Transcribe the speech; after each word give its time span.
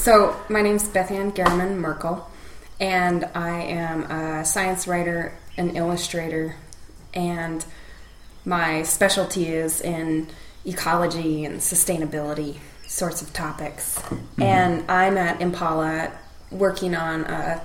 So, 0.00 0.34
my 0.48 0.62
name's 0.62 0.88
Bethann 0.88 1.30
Garramon 1.34 1.76
Merkle, 1.76 2.26
and 2.80 3.26
I 3.34 3.60
am 3.64 4.04
a 4.04 4.46
science 4.46 4.88
writer 4.88 5.34
and 5.58 5.76
illustrator, 5.76 6.56
and 7.12 7.62
my 8.46 8.82
specialty 8.82 9.48
is 9.48 9.82
in 9.82 10.28
ecology 10.64 11.44
and 11.44 11.60
sustainability 11.60 12.60
sorts 12.86 13.20
of 13.20 13.34
topics. 13.34 13.98
Mm-hmm. 13.98 14.42
And 14.42 14.90
I'm 14.90 15.18
at 15.18 15.38
Mpala 15.38 16.12
working 16.50 16.94
on 16.94 17.24
a 17.24 17.60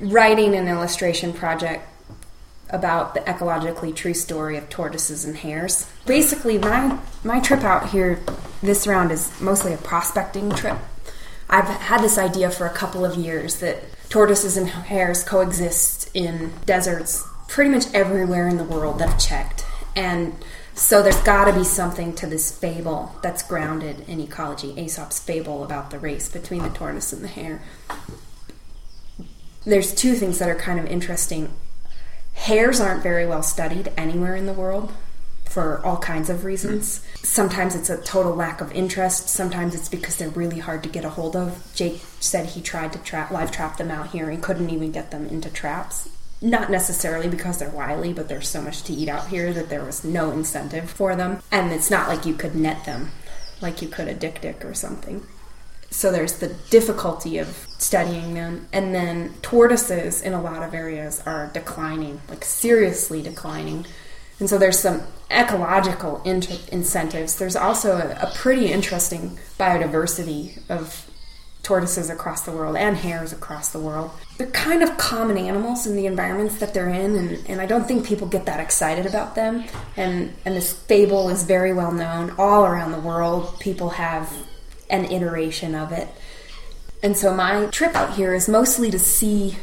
writing 0.00 0.56
an 0.56 0.66
illustration 0.66 1.32
project 1.32 1.86
about 2.70 3.14
the 3.14 3.20
ecologically 3.20 3.94
true 3.94 4.14
story 4.14 4.56
of 4.56 4.68
tortoises 4.68 5.24
and 5.24 5.36
hares. 5.36 5.88
Basically, 6.04 6.58
my 6.58 6.98
my 7.22 7.38
trip 7.38 7.62
out 7.62 7.90
here 7.90 8.18
this 8.60 8.88
round 8.88 9.12
is 9.12 9.30
mostly 9.40 9.72
a 9.72 9.78
prospecting 9.78 10.50
trip. 10.50 10.78
I've 11.52 11.68
had 11.68 12.02
this 12.02 12.16
idea 12.16 12.50
for 12.50 12.66
a 12.66 12.70
couple 12.70 13.04
of 13.04 13.14
years 13.14 13.56
that 13.56 13.84
tortoises 14.08 14.56
and 14.56 14.70
hares 14.70 15.22
coexist 15.22 16.10
in 16.14 16.50
deserts 16.64 17.28
pretty 17.46 17.70
much 17.70 17.92
everywhere 17.92 18.48
in 18.48 18.56
the 18.56 18.64
world 18.64 18.98
that 18.98 19.10
I've 19.10 19.18
checked. 19.20 19.66
And 19.94 20.34
so 20.72 21.02
there's 21.02 21.20
got 21.20 21.44
to 21.44 21.52
be 21.52 21.64
something 21.64 22.14
to 22.14 22.26
this 22.26 22.50
fable 22.50 23.14
that's 23.22 23.42
grounded 23.42 24.08
in 24.08 24.18
ecology, 24.18 24.72
Aesop's 24.78 25.20
fable 25.20 25.62
about 25.62 25.90
the 25.90 25.98
race 25.98 26.30
between 26.30 26.62
the 26.62 26.70
tortoise 26.70 27.12
and 27.12 27.22
the 27.22 27.28
hare. 27.28 27.62
There's 29.66 29.94
two 29.94 30.14
things 30.14 30.38
that 30.38 30.48
are 30.48 30.54
kind 30.54 30.80
of 30.80 30.86
interesting. 30.86 31.52
Hares 32.32 32.80
aren't 32.80 33.02
very 33.02 33.26
well 33.26 33.42
studied 33.42 33.92
anywhere 33.98 34.34
in 34.34 34.46
the 34.46 34.54
world 34.54 34.94
for 35.52 35.84
all 35.84 35.98
kinds 35.98 36.30
of 36.30 36.44
reasons. 36.44 37.04
Sometimes 37.16 37.74
it's 37.74 37.90
a 37.90 38.00
total 38.02 38.34
lack 38.34 38.60
of 38.60 38.72
interest. 38.72 39.28
Sometimes 39.28 39.74
it's 39.74 39.88
because 39.88 40.16
they're 40.16 40.30
really 40.30 40.60
hard 40.60 40.82
to 40.82 40.88
get 40.88 41.04
a 41.04 41.10
hold 41.10 41.36
of. 41.36 41.70
Jake 41.74 42.00
said 42.20 42.46
he 42.46 42.62
tried 42.62 42.92
to 42.94 42.98
trap 43.00 43.30
live 43.30 43.52
trap 43.52 43.76
them 43.76 43.90
out 43.90 44.08
here 44.08 44.30
and 44.30 44.42
couldn't 44.42 44.70
even 44.70 44.90
get 44.92 45.10
them 45.10 45.26
into 45.26 45.50
traps. 45.50 46.08
Not 46.40 46.70
necessarily 46.70 47.28
because 47.28 47.58
they're 47.58 47.68
wily, 47.68 48.12
but 48.12 48.28
there's 48.28 48.48
so 48.48 48.62
much 48.62 48.82
to 48.84 48.92
eat 48.92 49.08
out 49.08 49.28
here 49.28 49.52
that 49.52 49.68
there 49.68 49.84
was 49.84 50.04
no 50.04 50.32
incentive 50.32 50.90
for 50.90 51.14
them. 51.14 51.40
And 51.52 51.70
it's 51.70 51.90
not 51.90 52.08
like 52.08 52.24
you 52.24 52.34
could 52.34 52.54
net 52.54 52.84
them 52.84 53.10
like 53.62 53.80
you 53.80 53.88
could 53.88 54.08
a 54.08 54.14
dik-dik 54.14 54.64
or 54.64 54.74
something. 54.74 55.24
So 55.90 56.10
there's 56.10 56.38
the 56.38 56.48
difficulty 56.70 57.38
of 57.38 57.48
studying 57.78 58.34
them. 58.34 58.66
And 58.72 58.94
then 58.94 59.34
tortoises 59.42 60.22
in 60.22 60.32
a 60.32 60.42
lot 60.42 60.62
of 60.62 60.74
areas 60.74 61.22
are 61.24 61.50
declining, 61.52 62.20
like 62.28 62.44
seriously 62.44 63.22
declining 63.22 63.86
and 64.42 64.50
so 64.50 64.58
there's 64.58 64.80
some 64.80 65.02
ecological 65.30 66.20
inter- 66.24 66.58
incentives. 66.72 67.36
There's 67.36 67.54
also 67.54 67.92
a, 67.92 68.26
a 68.26 68.32
pretty 68.34 68.72
interesting 68.72 69.38
biodiversity 69.56 70.68
of 70.68 71.08
tortoises 71.62 72.10
across 72.10 72.44
the 72.44 72.50
world 72.50 72.74
and 72.74 72.96
hares 72.96 73.32
across 73.32 73.68
the 73.68 73.78
world. 73.78 74.10
They're 74.38 74.48
kind 74.48 74.82
of 74.82 74.98
common 74.98 75.38
animals 75.38 75.86
in 75.86 75.94
the 75.94 76.06
environments 76.06 76.58
that 76.58 76.74
they're 76.74 76.88
in, 76.88 77.14
and, 77.14 77.48
and 77.48 77.60
I 77.60 77.66
don't 77.66 77.86
think 77.86 78.04
people 78.04 78.26
get 78.26 78.46
that 78.46 78.58
excited 78.58 79.06
about 79.06 79.36
them. 79.36 79.64
And, 79.96 80.34
and 80.44 80.56
this 80.56 80.72
fable 80.72 81.28
is 81.28 81.44
very 81.44 81.72
well 81.72 81.92
known 81.92 82.34
all 82.36 82.66
around 82.66 82.90
the 82.90 82.98
world. 82.98 83.60
People 83.60 83.90
have 83.90 84.28
an 84.90 85.04
iteration 85.04 85.76
of 85.76 85.92
it. 85.92 86.08
And 87.00 87.16
so 87.16 87.32
my 87.32 87.66
trip 87.66 87.94
out 87.94 88.14
here 88.14 88.34
is 88.34 88.48
mostly 88.48 88.90
to 88.90 88.98
see 88.98 89.56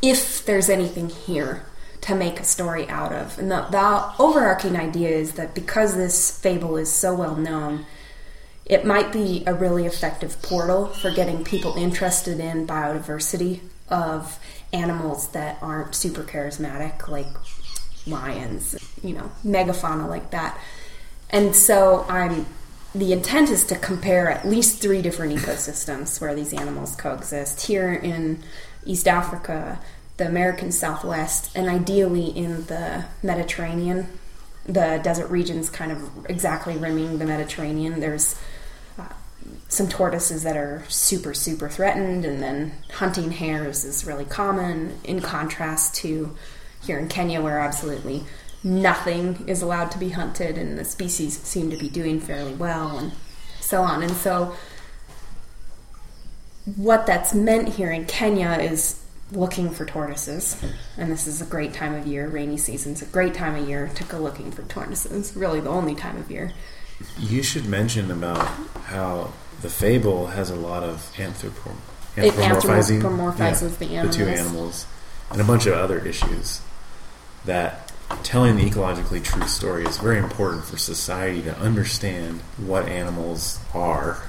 if 0.00 0.44
there's 0.44 0.68
anything 0.68 1.08
here 1.08 1.66
to 2.02 2.14
make 2.14 2.40
a 2.40 2.44
story 2.44 2.88
out 2.88 3.12
of. 3.12 3.38
And 3.38 3.50
the, 3.50 3.66
the 3.70 4.12
overarching 4.18 4.76
idea 4.76 5.08
is 5.08 5.32
that 5.32 5.54
because 5.54 5.96
this 5.96 6.36
fable 6.38 6.76
is 6.76 6.92
so 6.92 7.14
well 7.14 7.36
known, 7.36 7.86
it 8.66 8.84
might 8.84 9.12
be 9.12 9.42
a 9.46 9.54
really 9.54 9.86
effective 9.86 10.40
portal 10.42 10.86
for 10.86 11.10
getting 11.10 11.44
people 11.44 11.74
interested 11.76 12.40
in 12.40 12.66
biodiversity 12.66 13.60
of 13.88 14.38
animals 14.72 15.28
that 15.28 15.58
aren't 15.62 15.94
super 15.94 16.22
charismatic, 16.22 17.08
like 17.08 17.26
lions, 18.06 18.76
you 19.02 19.14
know, 19.14 19.30
megafauna 19.44 20.08
like 20.08 20.30
that. 20.30 20.58
And 21.30 21.54
so 21.54 22.04
I'm 22.08 22.46
the 22.94 23.12
intent 23.12 23.48
is 23.48 23.64
to 23.64 23.76
compare 23.76 24.30
at 24.30 24.46
least 24.46 24.82
three 24.82 25.00
different 25.00 25.34
ecosystems 25.34 26.20
where 26.20 26.34
these 26.34 26.52
animals 26.52 26.94
coexist. 26.94 27.66
Here 27.66 27.92
in 27.92 28.42
East 28.84 29.08
Africa, 29.08 29.80
the 30.16 30.26
American 30.26 30.72
Southwest, 30.72 31.50
and 31.56 31.68
ideally 31.68 32.26
in 32.26 32.66
the 32.66 33.04
Mediterranean, 33.22 34.06
the 34.66 35.00
desert 35.02 35.28
regions 35.28 35.70
kind 35.70 35.90
of 35.90 36.26
exactly 36.28 36.76
rimming 36.76 37.18
the 37.18 37.24
Mediterranean. 37.24 38.00
There's 38.00 38.38
uh, 38.98 39.08
some 39.68 39.88
tortoises 39.88 40.42
that 40.42 40.56
are 40.56 40.84
super, 40.88 41.34
super 41.34 41.68
threatened, 41.68 42.24
and 42.24 42.42
then 42.42 42.72
hunting 42.94 43.32
hares 43.32 43.84
is 43.84 44.06
really 44.06 44.24
common, 44.24 44.98
in 45.02 45.20
contrast 45.20 45.94
to 45.96 46.36
here 46.82 46.98
in 46.98 47.08
Kenya, 47.08 47.40
where 47.40 47.58
absolutely 47.58 48.24
nothing 48.62 49.44
is 49.48 49.62
allowed 49.62 49.90
to 49.92 49.98
be 49.98 50.10
hunted, 50.10 50.58
and 50.58 50.78
the 50.78 50.84
species 50.84 51.38
seem 51.38 51.70
to 51.70 51.76
be 51.76 51.88
doing 51.88 52.20
fairly 52.20 52.54
well, 52.54 52.98
and 52.98 53.12
so 53.60 53.82
on. 53.82 54.02
And 54.02 54.12
so, 54.12 54.54
what 56.76 57.06
that's 57.06 57.34
meant 57.34 57.70
here 57.70 57.90
in 57.90 58.04
Kenya 58.04 58.58
is 58.60 59.01
looking 59.32 59.70
for 59.70 59.84
tortoises, 59.84 60.62
and 60.96 61.10
this 61.10 61.26
is 61.26 61.40
a 61.40 61.46
great 61.46 61.72
time 61.72 61.94
of 61.94 62.06
year. 62.06 62.28
Rainy 62.28 62.56
season's 62.56 63.02
a 63.02 63.06
great 63.06 63.34
time 63.34 63.54
of 63.60 63.68
year 63.68 63.90
to 63.94 64.04
go 64.04 64.18
looking 64.18 64.50
for 64.50 64.62
tortoises. 64.62 65.34
Really, 65.36 65.60
the 65.60 65.70
only 65.70 65.94
time 65.94 66.16
of 66.18 66.30
year. 66.30 66.52
You 67.18 67.42
should 67.42 67.66
mention 67.66 68.10
about 68.10 68.46
how 68.84 69.32
the 69.60 69.68
fable 69.68 70.28
has 70.28 70.50
a 70.50 70.56
lot 70.56 70.82
of 70.82 71.12
anthropo- 71.16 71.76
anthropomorphizing, 72.16 72.98
it 72.98 73.02
anthropomorphizes 73.02 73.80
yeah, 73.80 73.86
the, 73.86 73.94
animals. 73.96 74.16
the 74.16 74.24
two 74.24 74.30
animals, 74.30 74.86
and 75.30 75.40
a 75.40 75.44
bunch 75.44 75.66
of 75.66 75.74
other 75.74 75.98
issues 75.98 76.60
that 77.44 77.92
telling 78.22 78.56
the 78.56 78.68
ecologically 78.68 79.22
true 79.22 79.46
story 79.46 79.84
is 79.84 79.96
very 79.98 80.18
important 80.18 80.64
for 80.64 80.76
society 80.76 81.42
to 81.42 81.56
understand 81.58 82.40
what 82.58 82.88
animals 82.88 83.58
are 83.74 84.22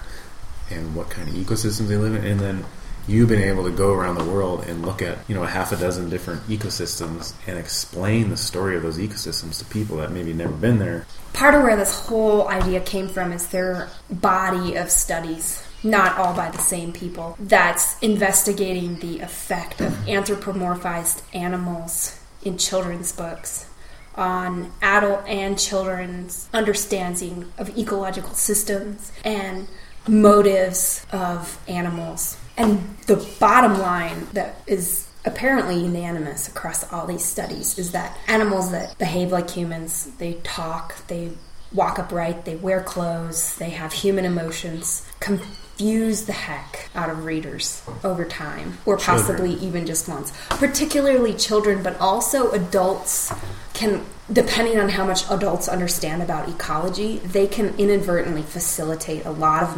and 0.70 0.96
what 0.96 1.10
kind 1.10 1.28
of 1.28 1.36
ecosystems 1.36 1.88
they 1.88 1.98
live 1.98 2.16
in, 2.16 2.24
and 2.24 2.40
then 2.40 2.66
you've 3.08 3.30
been 3.30 3.42
able 3.42 3.64
to 3.64 3.72
go 3.72 3.94
around 3.94 4.16
the 4.16 4.24
world 4.24 4.64
and 4.68 4.86
look 4.86 5.02
at 5.02 5.18
you 5.28 5.36
know 5.36 5.44
half 5.44 5.72
a 5.72 5.76
dozen 5.76 6.10
different 6.10 6.42
ecosystems 6.48 7.34
and 7.48 7.58
explain 7.58 8.30
the 8.30 8.38
story 8.38 8.76
of 8.76 8.84
those 8.84 8.98
ecosystems 8.98 9.60
to 9.60 9.66
people 9.66 9.98
that 9.98 10.12
maybe 10.12 10.34
never 10.34 10.54
been 10.54 10.80
there. 10.80 11.06
Part 11.34 11.56
of 11.56 11.64
where 11.64 11.76
this 11.76 12.08
whole 12.08 12.48
idea 12.48 12.80
came 12.80 13.08
from 13.08 13.34
is 13.34 13.48
their 13.48 13.90
body 14.10 14.76
of 14.76 14.92
studies 14.92 15.64
not 15.84 16.18
all 16.18 16.34
by 16.34 16.50
the 16.50 16.60
same 16.60 16.94
people 16.94 17.36
that's 17.40 18.00
investigating 18.00 19.00
the 19.00 19.20
effect 19.20 19.82
of 19.82 19.92
anthropomorphized 20.06 21.22
animals 21.34 22.20
in 22.44 22.58
children's 22.58 23.12
books 23.12 23.70
on 24.16 24.72
adult 24.82 25.28
and 25.28 25.60
children's 25.60 26.48
understanding 26.54 27.52
of 27.58 27.78
ecological 27.78 28.34
systems 28.34 29.12
and 29.26 29.68
motives 30.08 31.06
of 31.12 31.60
animals 31.68 32.38
and 32.58 32.98
the 33.08 33.16
bottom 33.40 33.80
line 33.80 34.28
that 34.34 34.62
is 34.68 35.08
apparently 35.26 35.80
unanimous 35.80 36.48
across 36.48 36.92
all 36.92 37.08
these 37.08 37.24
studies 37.24 37.78
is 37.80 37.92
that 37.94 38.18
animals 38.28 38.72
that 38.72 38.98
behave 38.98 39.32
like 39.32 39.50
humans, 39.50 40.12
they 40.18 40.34
talk, 40.44 41.08
they 41.08 41.32
walk 41.72 41.98
upright, 41.98 42.46
they 42.46 42.56
wear 42.56 42.84
clothes, 42.84 43.56
they 43.56 43.72
have 43.72 43.94
human 43.94 44.26
emotions, 44.26 45.10
confuse 45.20 46.26
the 46.26 46.34
heck 46.34 46.90
out 46.94 47.10
of 47.10 47.26
readers 47.26 47.82
over 48.04 48.26
time, 48.26 48.78
or 48.86 48.98
possibly 48.98 49.52
children. 49.52 49.68
even 49.68 49.86
just 49.86 50.08
once. 50.08 50.32
Particularly 50.50 51.34
children, 51.34 51.82
but 51.82 52.00
also 52.00 52.52
adults 52.52 53.34
can 53.74 54.06
depending 54.32 54.80
on 54.80 54.90
how 54.90 55.06
much 55.06 55.30
adults 55.30 55.68
understand 55.68 56.22
about 56.22 56.48
ecology, 56.48 57.18
they 57.20 57.46
can 57.46 57.76
inadvertently 57.78 58.42
facilitate 58.42 59.26
a 59.26 59.32
lot 59.32 59.64
of 59.64 59.76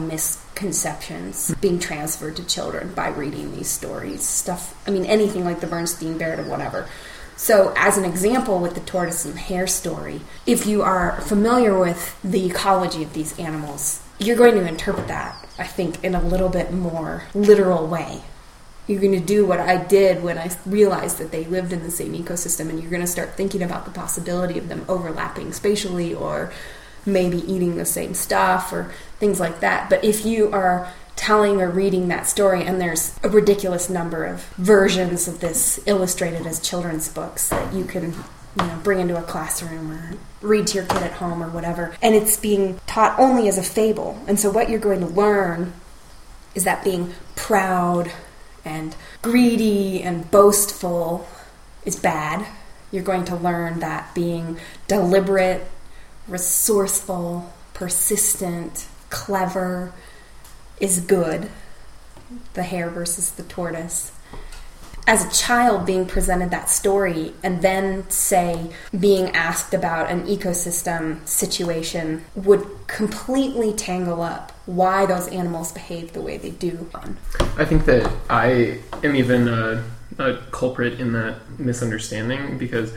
misconceptions 0.56 1.54
being 1.56 1.80
transferred 1.80 2.38
to 2.38 2.46
children 2.46 2.94
by 2.94 3.10
reading 3.10 3.54
these 3.54 3.68
stories. 3.68 4.24
Stuff, 4.24 4.82
I 4.88 4.92
mean, 4.92 5.06
anything 5.06 5.44
like 5.44 5.60
the 5.60 5.68
Bernstein 5.68 6.18
Bear 6.18 6.40
or 6.40 6.50
whatever. 6.50 6.88
So, 7.36 7.74
as 7.76 7.98
an 7.98 8.06
example 8.06 8.60
with 8.60 8.76
the 8.76 8.80
tortoise 8.80 9.26
and 9.26 9.38
hare 9.38 9.68
story, 9.68 10.22
if 10.46 10.66
you 10.66 10.82
are 10.82 11.20
familiar 11.22 11.78
with 11.78 12.18
the 12.24 12.46
ecology 12.46 13.04
of 13.04 13.14
these 13.14 13.38
animals, 13.38 14.02
you're 14.18 14.38
going 14.38 14.56
to 14.56 14.66
interpret 14.66 15.10
that, 15.10 15.46
I 15.60 15.66
think, 15.66 16.02
in 16.02 16.16
a 16.16 16.22
little 16.22 16.48
bit 16.48 16.72
more 16.72 17.24
literal 17.34 17.88
way 17.88 18.22
you're 18.88 19.02
going 19.02 19.20
to 19.20 19.20
do 19.20 19.48
what 19.48 19.60
I 19.60 19.78
did 19.84 20.22
when 20.22 20.38
I 20.38 20.52
realized 20.64 21.18
that 21.18 21.32
they 21.32 21.46
lived 21.46 21.74
in 21.74 21.82
the 21.82 21.90
same 21.90 22.14
ecosystem, 22.14 22.70
and 22.70 22.80
you're 22.80 22.92
going 22.92 23.02
to 23.02 23.08
start 23.08 23.34
thinking 23.34 23.64
about 23.64 23.86
the 23.86 23.90
possibility 23.90 24.60
of 24.60 24.70
them 24.70 24.86
overlapping 24.88 25.54
spatially 25.54 26.14
or 26.14 26.54
maybe 27.06 27.38
eating 27.52 27.78
the 27.78 27.86
same 27.86 28.14
stuff 28.14 28.72
or 28.74 28.92
things 29.20 29.40
like 29.40 29.60
that. 29.60 29.90
But 29.90 30.04
if 30.04 30.26
you 30.26 30.52
are 30.52 30.92
telling 31.16 31.62
or 31.62 31.70
reading 31.70 32.10
that 32.10 32.28
story, 32.28 32.64
and 32.64 32.80
there's 32.80 33.18
a 33.24 33.30
ridiculous 33.30 33.90
number 33.90 34.26
of 34.26 34.44
versions 34.58 35.28
of 35.28 35.40
this 35.40 35.80
illustrated 35.86 36.46
as 36.46 36.60
children's 36.60 37.08
books 37.10 37.50
that 37.50 37.74
you 37.74 37.86
can 37.86 38.14
you 38.60 38.68
know 38.68 38.80
bring 38.84 39.00
into 39.00 39.18
a 39.18 39.24
classroom 39.24 39.92
or 39.92 40.14
read 40.42 40.68
to 40.68 40.76
your 40.76 40.86
kid 40.86 41.04
at 41.04 41.12
home 41.14 41.44
or 41.44 41.50
whatever 41.50 41.94
and 42.02 42.16
it's 42.16 42.38
being 42.38 42.80
taught 42.88 43.20
only 43.20 43.50
as 43.50 43.58
a 43.58 43.64
fable 43.64 44.18
and 44.28 44.40
so 44.40 44.50
what 44.50 44.70
you're 44.70 44.80
going 44.80 45.02
to 45.02 45.08
learn 45.08 45.74
is 46.54 46.64
that 46.64 46.82
being 46.84 47.14
proud 47.36 48.10
and 48.64 48.96
greedy 49.22 50.02
and 50.02 50.30
boastful 50.32 51.28
is 51.86 51.96
bad. 51.96 52.46
You're 52.92 53.04
going 53.04 53.26
to 53.26 53.36
learn 53.36 53.80
that 53.80 54.14
being 54.16 54.58
deliberate, 54.88 55.68
resourceful, 56.28 57.54
persistent, 57.74 58.88
clever 59.10 59.94
is 60.80 61.00
good. 61.00 61.50
The 62.54 62.64
hare 62.64 62.90
versus 62.90 63.32
the 63.32 63.44
tortoise 63.44 64.12
as 65.08 65.24
a 65.24 65.44
child 65.44 65.86
being 65.86 66.06
presented 66.06 66.50
that 66.52 66.70
story 66.70 67.34
and 67.44 67.62
then 67.62 68.10
say 68.10 68.72
being 69.00 69.30
asked 69.30 69.74
about 69.74 70.10
an 70.10 70.26
ecosystem 70.26 71.26
situation 71.28 72.24
would 72.34 72.66
completely 72.88 73.72
tangle 73.74 74.22
up 74.22 74.52
why 74.66 75.06
those 75.06 75.28
animals 75.28 75.72
behave 75.72 76.14
the 76.14 76.22
way 76.22 76.38
they 76.38 76.50
do. 76.50 76.90
I 77.58 77.66
think 77.66 77.86
that 77.86 78.12
I 78.30 78.80
am 79.04 79.16
even 79.16 79.48
a, 79.48 79.84
a 80.18 80.38
culprit 80.50 81.00
in 81.00 81.14
that 81.14 81.36
misunderstanding 81.60 82.58
because 82.58 82.92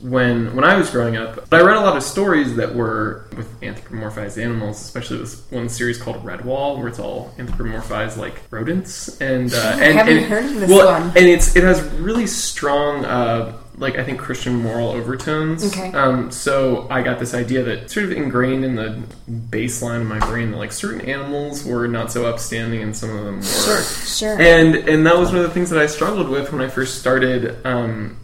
when 0.00 0.54
when 0.54 0.64
I 0.64 0.76
was 0.76 0.90
growing 0.90 1.16
up, 1.16 1.52
I 1.52 1.60
read 1.60 1.76
a 1.76 1.80
lot 1.80 1.96
of 1.96 2.02
stories 2.02 2.56
that 2.56 2.74
were 2.74 3.26
with 3.36 3.60
anthropomorphized 3.60 4.40
animals, 4.42 4.80
especially 4.80 5.18
this 5.18 5.42
one 5.50 5.68
series 5.68 6.00
called 6.00 6.24
Redwall, 6.24 6.78
where 6.78 6.88
it's 6.88 6.98
all 6.98 7.34
anthropomorphized 7.36 8.16
like 8.16 8.40
rodents. 8.50 9.20
And 9.20 9.52
uh, 9.52 9.56
and, 9.80 9.82
I 9.82 10.02
haven't 10.02 10.16
and, 10.18 10.26
heard 10.26 10.44
of 10.44 10.54
this 10.54 10.70
well, 10.70 11.00
one. 11.00 11.08
And 11.16 11.26
it's 11.26 11.56
it 11.56 11.64
has 11.64 11.82
really 11.94 12.26
strong. 12.26 13.04
Uh, 13.04 13.58
like 13.78 13.96
I 13.96 14.02
think 14.02 14.18
Christian 14.18 14.56
moral 14.56 14.90
overtones. 14.90 15.64
Okay. 15.64 15.92
Um, 15.92 16.32
so 16.32 16.88
I 16.90 17.00
got 17.02 17.20
this 17.20 17.32
idea 17.32 17.62
that 17.62 17.88
sort 17.88 18.06
of 18.06 18.12
ingrained 18.12 18.64
in 18.64 18.74
the 18.74 19.00
baseline 19.30 20.00
of 20.00 20.08
my 20.08 20.18
brain 20.18 20.50
that 20.50 20.56
like 20.56 20.72
certain 20.72 21.02
animals 21.02 21.64
were 21.64 21.86
not 21.86 22.10
so 22.10 22.26
upstanding 22.26 22.82
and 22.82 22.96
some 22.96 23.16
of 23.16 23.24
them 23.24 23.36
were. 23.36 23.42
Sure, 23.42 23.82
sure. 23.82 24.40
And 24.40 24.74
and 24.74 25.06
that 25.06 25.16
was 25.16 25.28
one 25.28 25.38
of 25.38 25.44
the 25.44 25.50
things 25.50 25.70
that 25.70 25.80
I 25.80 25.86
struggled 25.86 26.28
with 26.28 26.50
when 26.50 26.60
I 26.60 26.66
first 26.66 26.98
started 26.98 27.64
um, 27.64 28.16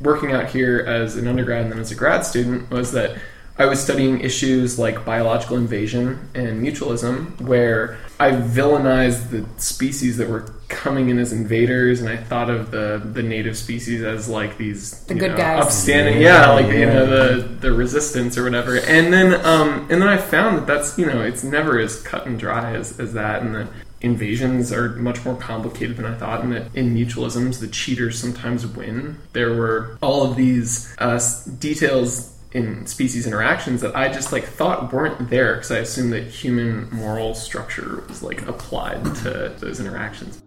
working 0.00 0.32
out 0.32 0.48
here 0.48 0.80
as 0.80 1.16
an 1.16 1.26
undergrad 1.28 1.62
and 1.62 1.72
then 1.72 1.78
as 1.78 1.90
a 1.90 1.94
grad 1.94 2.24
student 2.24 2.70
was 2.70 2.92
that 2.92 3.16
I 3.60 3.66
was 3.66 3.78
studying 3.78 4.20
issues 4.20 4.78
like 4.78 5.04
biological 5.04 5.58
invasion 5.58 6.30
and 6.34 6.62
mutualism, 6.66 7.38
where 7.42 7.98
I 8.18 8.30
villainized 8.30 9.28
the 9.28 9.44
species 9.60 10.16
that 10.16 10.30
were 10.30 10.50
coming 10.68 11.10
in 11.10 11.18
as 11.18 11.30
invaders, 11.30 12.00
and 12.00 12.08
I 12.08 12.16
thought 12.16 12.48
of 12.48 12.70
the 12.70 13.02
the 13.04 13.22
native 13.22 13.58
species 13.58 14.02
as 14.02 14.30
like 14.30 14.56
these 14.56 15.00
The 15.00 15.14
good 15.14 15.32
know, 15.32 15.36
guys. 15.36 15.62
upstanding, 15.62 16.22
yeah, 16.22 16.52
like 16.52 16.68
you 16.68 16.86
know 16.86 17.04
the 17.04 17.42
the 17.42 17.72
resistance 17.72 18.38
or 18.38 18.44
whatever. 18.44 18.76
And 18.76 19.12
then 19.12 19.34
um, 19.44 19.86
and 19.90 20.00
then 20.00 20.08
I 20.08 20.16
found 20.16 20.56
that 20.56 20.66
that's 20.66 20.96
you 20.96 21.04
know 21.04 21.20
it's 21.20 21.44
never 21.44 21.78
as 21.78 22.00
cut 22.00 22.24
and 22.24 22.38
dry 22.38 22.74
as 22.74 22.98
as 22.98 23.12
that, 23.12 23.42
and 23.42 23.54
that 23.54 23.68
invasions 24.00 24.72
are 24.72 24.96
much 24.96 25.22
more 25.26 25.36
complicated 25.36 25.98
than 25.98 26.06
I 26.06 26.14
thought, 26.14 26.42
and 26.42 26.54
that 26.54 26.74
in 26.74 26.94
mutualisms, 26.94 27.60
the 27.60 27.68
cheaters 27.68 28.18
sometimes 28.18 28.66
win. 28.66 29.18
There 29.34 29.52
were 29.54 29.98
all 30.00 30.22
of 30.22 30.36
these 30.36 30.94
uh, 30.96 31.20
details 31.58 32.39
in 32.52 32.86
species 32.86 33.26
interactions 33.26 33.80
that 33.80 33.94
I 33.94 34.12
just 34.12 34.32
like 34.32 34.44
thought 34.44 34.92
weren't 34.92 35.30
there 35.30 35.54
because 35.54 35.70
I 35.70 35.78
assumed 35.78 36.12
that 36.12 36.24
human 36.24 36.90
moral 36.90 37.34
structure 37.34 38.04
was 38.08 38.22
like 38.22 38.46
applied 38.48 39.04
to 39.16 39.54
those 39.58 39.80
interactions. 39.80 40.42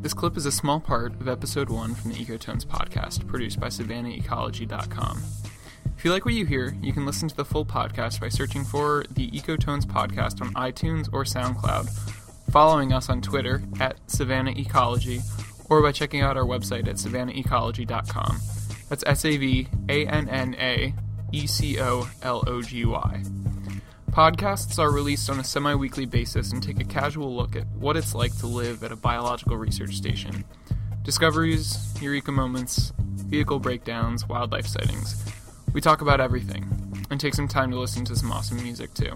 This 0.00 0.14
clip 0.14 0.38
is 0.38 0.46
a 0.46 0.52
small 0.52 0.80
part 0.80 1.20
of 1.20 1.28
episode 1.28 1.68
one 1.68 1.94
from 1.94 2.12
the 2.12 2.16
Ecotones 2.16 2.64
podcast, 2.64 3.26
produced 3.26 3.60
by 3.60 3.66
SavannaEcology.com. 3.66 5.22
If 5.98 6.04
you 6.06 6.10
like 6.10 6.24
what 6.24 6.32
you 6.32 6.46
hear, 6.46 6.74
you 6.80 6.94
can 6.94 7.04
listen 7.04 7.28
to 7.28 7.36
the 7.36 7.44
full 7.44 7.66
podcast 7.66 8.18
by 8.18 8.30
searching 8.30 8.64
for 8.64 9.04
the 9.10 9.30
Ecotones 9.32 9.84
podcast 9.84 10.40
on 10.40 10.54
iTunes 10.54 11.10
or 11.12 11.24
SoundCloud, 11.24 11.90
following 12.50 12.94
us 12.94 13.10
on 13.10 13.20
Twitter 13.20 13.62
at 13.78 13.98
Savanna 14.06 14.52
Ecology, 14.52 15.20
or 15.68 15.82
by 15.82 15.92
checking 15.92 16.22
out 16.22 16.38
our 16.38 16.46
website 16.46 16.88
at 16.88 16.96
SavannaEcology.com. 16.96 18.40
That's 18.90 19.04
S 19.06 19.24
A 19.24 19.36
V 19.36 19.68
A 19.88 20.06
N 20.06 20.28
N 20.28 20.56
A 20.58 20.92
E 21.32 21.46
C 21.46 21.80
O 21.80 22.10
L 22.22 22.42
O 22.46 22.60
G 22.60 22.84
Y. 22.84 23.22
Podcasts 24.10 24.80
are 24.80 24.90
released 24.90 25.30
on 25.30 25.38
a 25.38 25.44
semi 25.44 25.76
weekly 25.76 26.04
basis 26.04 26.52
and 26.52 26.60
take 26.60 26.80
a 26.80 26.84
casual 26.84 27.34
look 27.34 27.54
at 27.54 27.68
what 27.68 27.96
it's 27.96 28.16
like 28.16 28.36
to 28.38 28.48
live 28.48 28.82
at 28.82 28.90
a 28.90 28.96
biological 28.96 29.56
research 29.56 29.94
station. 29.94 30.44
Discoveries, 31.04 31.94
eureka 32.02 32.32
moments, 32.32 32.92
vehicle 32.98 33.60
breakdowns, 33.60 34.28
wildlife 34.28 34.66
sightings. 34.66 35.24
We 35.72 35.80
talk 35.80 36.00
about 36.00 36.20
everything, 36.20 36.68
and 37.10 37.20
take 37.20 37.34
some 37.34 37.46
time 37.46 37.70
to 37.70 37.78
listen 37.78 38.04
to 38.06 38.16
some 38.16 38.32
awesome 38.32 38.60
music 38.60 38.92
too. 38.92 39.14